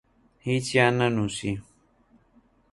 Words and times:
هیچیان 0.47 0.93
نەنووسی. 0.99 1.53